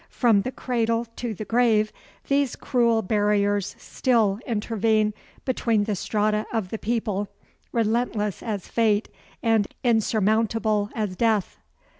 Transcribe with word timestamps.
From 0.09 0.41
the 0.41 0.51
cradle 0.51 1.05
to 1.17 1.35
the 1.35 1.45
grave 1.45 1.93
these 2.27 2.55
cruel 2.55 3.03
barriers 3.03 3.75
still 3.77 4.39
intervene 4.47 5.13
between 5.45 5.83
the 5.83 5.95
strata 5.95 6.47
of 6.51 6.69
the 6.69 6.79
people, 6.79 7.27
relentless 7.71 8.41
as 8.41 8.67
fate 8.67 9.09
and 9.43 9.67
insurmountable 9.83 10.89
as 10.95 11.15
death. 11.15 11.59